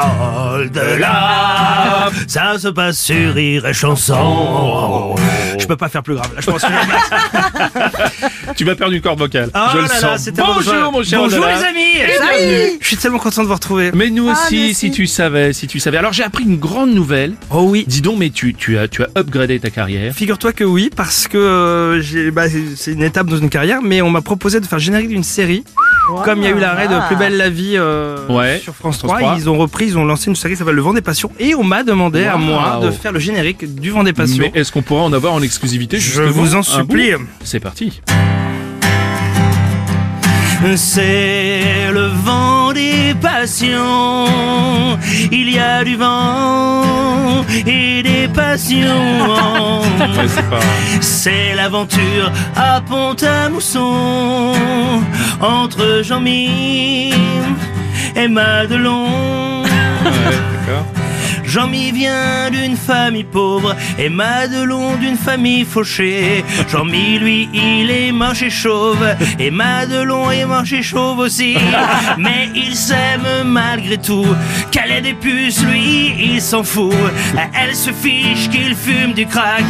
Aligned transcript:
De 0.00 0.98
là, 1.00 2.08
ça 2.26 2.58
se 2.58 2.68
passe 2.68 2.98
sur 3.00 3.34
Rire 3.34 3.66
et 3.66 3.72
Chanson. 3.74 5.14
Je 5.58 5.66
peux 5.66 5.76
pas 5.76 5.88
faire 5.88 6.02
plus 6.02 6.14
grave. 6.14 6.30
Là, 6.34 6.40
je 6.40 6.50
pense 6.50 6.62
que 6.62 6.68
Tu 8.56 8.64
m'as 8.64 8.74
perdu 8.74 8.96
une 8.96 9.02
corde 9.02 9.18
vocale. 9.18 9.50
Oh 9.54 9.58
je 9.72 9.76
le 9.78 9.82
là 9.84 9.88
là, 9.88 10.00
sens. 10.00 10.20
c'était 10.22 10.42
Bonjour 10.42 10.72
bon, 10.74 10.92
mon 10.92 11.02
cher 11.02 11.18
Bonjour 11.20 11.38
Andala. 11.44 11.58
les 11.58 11.64
amis. 11.64 11.94
bienvenue. 12.18 12.78
Je 12.80 12.86
suis 12.86 12.96
tellement 12.96 13.18
content 13.18 13.42
de 13.42 13.48
vous 13.48 13.54
retrouver. 13.54 13.90
Mais 13.94 14.10
nous 14.10 14.28
aussi, 14.28 14.56
nous 14.56 14.64
aussi. 14.66 14.74
si 14.74 14.90
tu 14.90 15.06
savais, 15.06 15.52
si 15.52 15.66
tu 15.66 15.78
savais. 15.80 15.98
Alors 15.98 16.12
j'ai 16.12 16.24
appris 16.24 16.44
une 16.44 16.56
grande 16.58 16.92
nouvelle. 16.94 17.34
Oh 17.50 17.64
oui. 17.68 17.84
Dis 17.86 18.00
donc, 18.00 18.18
mais 18.18 18.30
tu, 18.30 18.54
tu 18.54 18.78
as, 18.78 18.88
tu 18.88 19.02
as 19.02 19.08
upgradé 19.18 19.60
ta 19.60 19.70
carrière. 19.70 20.14
Figure-toi 20.14 20.52
que 20.52 20.64
oui, 20.64 20.90
parce 20.94 21.28
que 21.28 21.38
euh, 21.38 22.00
j'ai, 22.00 22.30
bah, 22.30 22.48
c'est- 22.48 22.76
c'est 22.76 22.92
une 22.92 23.02
étape 23.02 23.26
dans 23.28 23.36
une 23.38 23.50
carrière, 23.50 23.80
mais 23.82 24.02
on 24.02 24.10
m'a 24.10 24.22
proposé 24.22 24.60
de 24.60 24.66
faire 24.66 24.78
le 24.78 24.84
générique 24.84 25.08
d'une 25.08 25.24
série. 25.24 25.64
Comme 26.24 26.38
il 26.38 26.44
y 26.44 26.46
a 26.48 26.50
eu 26.50 26.58
l'arrêt 26.58 26.88
de 26.88 27.06
Plus 27.06 27.16
belle 27.16 27.36
la 27.36 27.48
vie 27.50 27.74
euh, 27.76 28.26
Ouais, 28.28 28.58
sur 28.62 28.74
France 28.74 28.98
France 28.98 29.08
3, 29.10 29.18
3. 29.20 29.34
ils 29.38 29.48
ont 29.48 29.56
repris, 29.58 29.86
ils 29.86 29.98
ont 29.98 30.04
lancé 30.04 30.28
une 30.28 30.36
série 30.36 30.54
qui 30.54 30.58
s'appelle 30.58 30.74
Le 30.74 30.82
Vent 30.82 30.92
des 30.94 31.02
Passions, 31.02 31.30
et 31.38 31.54
on 31.54 31.62
m'a 31.62 31.82
demandé 31.82 32.24
à 32.24 32.36
moi 32.36 32.80
de 32.82 32.90
faire 32.90 33.12
le 33.12 33.18
générique 33.20 33.74
du 33.76 33.90
Vent 33.90 34.02
des 34.02 34.12
Passions. 34.12 34.44
Mais 34.52 34.60
est-ce 34.60 34.72
qu'on 34.72 34.82
pourra 34.82 35.02
en 35.02 35.12
avoir 35.12 35.32
en 35.34 35.42
exclusivité 35.42 35.98
Je 36.00 36.22
vous 36.22 36.54
en 36.54 36.60
un 36.60 36.62
supplie. 36.62 37.12
bout 37.12 37.24
C'est 37.44 37.60
parti. 37.60 38.00
C'est 40.76 41.90
le 41.90 42.06
vent 42.06 42.72
des 42.72 43.14
passions. 43.20 44.26
Il 45.32 45.50
y 45.50 45.58
a 45.58 45.82
du 45.84 45.96
vent 45.96 46.82
et 47.66 48.02
des 48.02 48.09
passions. 48.30 49.82
C'est 51.00 51.54
l'aventure 51.54 52.30
à 52.56 52.80
Pont-à-Mousson 52.80 54.52
entre 55.40 56.02
Jean-Mi 56.02 57.12
et 58.16 58.28
Madelon. 58.28 59.69
Jean-Mi 61.50 61.90
vient 61.90 62.48
d'une 62.52 62.76
famille 62.76 63.24
pauvre 63.24 63.74
et 63.98 64.08
Madelon 64.08 64.94
d'une 64.94 65.16
famille 65.16 65.64
fauchée. 65.64 66.44
Jean-Mi, 66.68 67.18
lui, 67.18 67.48
il 67.52 67.90
est 67.90 68.12
moche 68.12 68.42
et 68.42 68.50
chauve 68.50 69.04
et 69.36 69.50
Madelon 69.50 70.30
est 70.30 70.44
moche 70.44 70.72
et 70.72 70.82
chauve 70.82 71.18
aussi. 71.18 71.56
Mais 72.18 72.50
il 72.54 72.76
s'aime 72.76 73.26
malgré 73.46 73.98
tout. 73.98 74.26
Qu'elle 74.70 74.92
ait 74.92 75.00
des 75.00 75.14
puces, 75.14 75.64
lui, 75.64 76.14
il 76.20 76.40
s'en 76.40 76.62
fout. 76.62 76.94
Elle 77.60 77.74
se 77.74 77.90
fiche 77.90 78.48
qu'il 78.48 78.76
fume 78.76 79.12
du 79.12 79.26
crack 79.26 79.64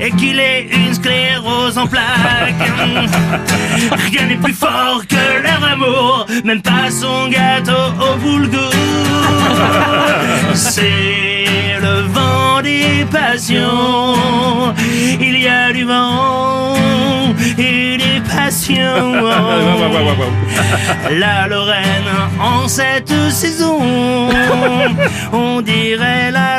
et 0.00 0.10
qu'il 0.12 0.40
ait 0.40 0.68
une 0.72 0.94
sclérose 0.94 1.76
en 1.76 1.86
plaques. 1.86 2.54
Rien 4.10 4.26
n'est 4.26 4.36
plus 4.36 4.54
fort 4.54 5.02
que 5.06 5.42
leur 5.42 5.62
amour, 5.70 6.26
même 6.44 6.62
pas 6.62 6.90
son 6.90 7.28
gâteau 7.28 7.92
au 8.00 8.16
boulgour. 8.16 8.70
C'est 10.54 11.05
passions. 13.10 14.74
Il 15.20 15.40
y 15.40 15.48
a 15.48 15.72
du 15.72 15.84
vent 15.84 16.74
et 17.58 17.96
des 17.96 18.20
passions. 18.28 19.12
La 21.10 21.46
Lorraine 21.48 22.10
en 22.40 22.68
cette 22.68 23.12
saison. 23.30 23.78
On 25.32 25.60
dirait 25.60 26.30
la 26.30 26.55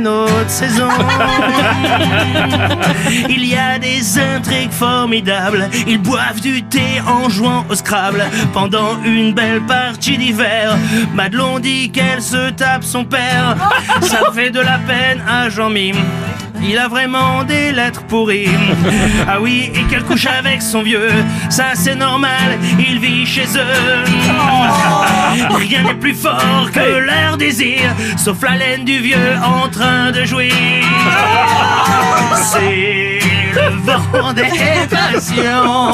une 0.00 0.08
autre 0.08 0.48
saison. 0.48 0.88
Il 3.28 3.44
y 3.44 3.54
a 3.54 3.78
des 3.78 4.18
intrigues 4.18 4.72
formidables. 4.72 5.68
Ils 5.86 6.00
boivent 6.00 6.40
du 6.40 6.62
thé 6.62 7.02
en 7.06 7.28
jouant 7.28 7.66
au 7.68 7.74
Scrabble. 7.74 8.24
Pendant 8.54 9.02
une 9.04 9.34
belle 9.34 9.60
partie 9.66 10.16
d'hiver, 10.16 10.78
Madelon 11.14 11.58
dit 11.58 11.90
qu'elle 11.90 12.22
se 12.22 12.48
tape 12.50 12.84
son 12.84 13.04
père. 13.04 13.56
Ça 14.00 14.32
fait 14.32 14.50
de 14.50 14.60
la 14.60 14.78
peine 14.78 15.22
à 15.28 15.50
Jean-Mime. 15.50 15.98
Il 16.62 16.78
a 16.78 16.88
vraiment 16.88 17.44
des 17.44 17.72
lettres 17.72 18.02
pourries. 18.04 18.48
Ah 19.26 19.40
oui, 19.40 19.70
et 19.74 19.82
qu'elle 19.84 20.04
couche 20.04 20.26
avec 20.26 20.62
son 20.62 20.82
vieux. 20.82 21.10
Ça 21.48 21.70
c'est 21.74 21.94
normal, 21.94 22.58
il 22.78 22.98
vit 22.98 23.26
chez 23.26 23.46
eux. 23.56 24.04
Rien 25.50 25.82
n'est 25.82 25.94
plus 25.94 26.14
fort 26.14 26.68
que 26.72 26.80
leur 26.80 27.36
désir, 27.36 27.94
sauf 28.16 28.42
la 28.42 28.56
laine 28.56 28.84
du 28.84 28.98
vieux 28.98 29.36
en 29.42 29.68
train 29.68 30.10
de 30.10 30.24
jouir. 30.24 30.52
C'est 32.34 33.20
le 33.54 33.68
vent 33.84 34.32
des 34.32 34.86
passions. 34.88 35.92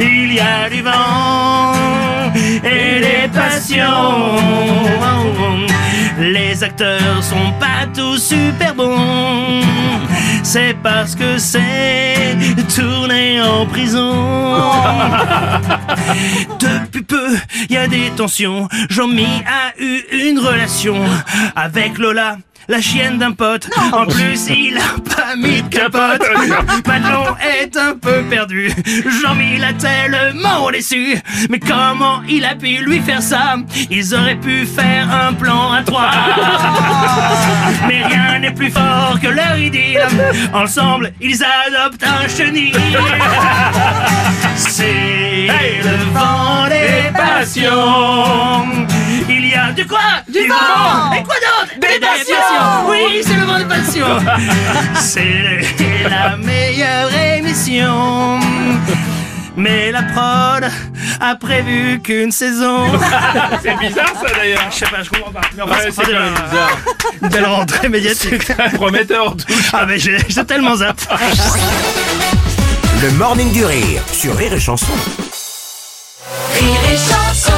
Il 0.00 0.34
y 0.34 0.40
a 0.40 0.68
du 0.68 0.82
vent 0.82 1.72
et 2.64 3.00
des 3.00 3.28
passions. 3.32 4.38
Les 6.52 6.62
acteurs 6.62 7.22
sont 7.22 7.50
pas 7.58 7.86
tous 7.94 8.18
super 8.18 8.74
bons. 8.74 9.62
C'est 10.42 10.76
parce 10.82 11.14
que 11.14 11.38
c'est 11.38 12.36
tourné 12.76 13.40
en 13.40 13.64
prison. 13.64 14.12
Depuis 16.60 17.02
peu, 17.04 17.38
il 17.70 17.74
y 17.74 17.78
a 17.78 17.88
des 17.88 18.10
tensions. 18.10 18.68
Jean-Mi 18.90 19.42
a 19.46 19.72
eu 19.82 20.02
une 20.12 20.38
relation 20.40 20.96
avec 21.56 21.96
Lola. 21.96 22.36
La 22.68 22.80
chienne 22.80 23.18
d'un 23.18 23.32
pote. 23.32 23.68
En 23.92 24.06
plus, 24.06 24.46
il 24.48 24.78
a 24.78 25.14
pas 25.16 25.34
mis 25.36 25.62
de 25.62 25.68
capote. 25.68 26.22
Madelon 26.86 27.34
est 27.40 27.76
un 27.76 27.94
peu 27.94 28.22
perdu. 28.30 28.70
Jean-Mi 29.20 29.58
l'a 29.58 29.72
tellement 29.72 30.70
déçu. 30.70 31.16
Mais 31.50 31.58
comment 31.58 32.22
il 32.28 32.44
a 32.44 32.54
pu 32.54 32.76
lui 32.78 33.00
faire 33.00 33.20
ça? 33.20 33.56
Ils 33.90 34.14
auraient 34.14 34.36
pu 34.36 34.64
faire 34.64 35.08
un 35.12 35.32
plan 35.32 35.72
à 35.72 35.82
trois. 35.82 36.10
Plus 38.56 38.70
fort 38.70 39.18
que 39.20 39.28
leur 39.28 39.56
idylle. 39.58 40.06
Ensemble, 40.54 41.12
ils 41.20 41.42
adoptent 41.42 42.04
un 42.04 42.28
chenil. 42.28 42.72
C'est 44.56 45.46
le 45.82 45.96
vent 46.12 46.68
des 46.68 47.10
passions. 47.16 48.86
Il 49.28 49.48
y 49.48 49.54
a 49.54 49.72
du 49.72 49.86
quoi? 49.86 49.98
Du, 50.28 50.46
vent. 50.46 51.12
Et 51.12 51.22
quoi 51.22 51.34
d'autre? 51.36 51.74
Des, 51.80 51.98
passions. 52.00 52.88
Oui, 52.88 53.22
c'est 53.22 53.34
le 53.34 53.44
vent 53.44 53.58
des 53.58 53.64
passions. 53.64 54.18
c'est 54.94 56.08
la 56.08 56.36
meilleure 56.36 57.14
émission. 57.36 58.40
Mais 59.56 59.92
la 59.92 60.02
prod 60.02 60.64
a 61.20 61.36
prévu 61.36 62.00
qu'une 62.00 62.32
saison. 62.32 62.86
C'est 63.62 63.76
bizarre 63.78 64.12
ça 64.20 64.34
d'ailleurs. 64.34 64.62
Je 64.70 64.76
sais 64.76 64.86
pas, 64.86 65.02
je 65.02 65.10
comprends 65.10 65.30
pas. 65.32 65.40
Mais 65.56 65.62
enfin, 65.62 65.74
Ouais, 65.74 65.90
c'est 65.90 66.02
pas 66.02 66.08
bizarre. 66.08 66.78
une 67.22 67.28
belle 67.28 67.46
rentrée 67.46 67.88
médiatique. 67.88 68.42
C'est 68.46 68.72
prometteur 68.74 69.28
en 69.28 69.30
tout. 69.32 69.44
Ah 69.72 69.84
mais 69.86 69.98
j'ai 69.98 70.16
j'ai 70.28 70.44
tellement 70.44 70.76
zapp. 70.76 70.98
Le 73.02 73.10
morning 73.12 73.52
du 73.52 73.64
rire 73.64 74.02
sur 74.12 74.36
Rire 74.36 74.52
et 74.54 74.60
Chanson. 74.60 74.86
Rire 76.54 76.80
et 76.92 76.96
chanson 76.96 77.52